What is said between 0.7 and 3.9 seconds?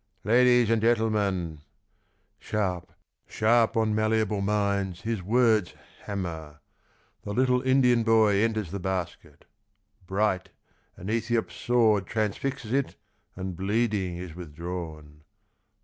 and gentlemen...." Sharp, sharp